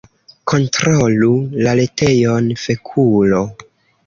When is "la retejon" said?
1.67-2.49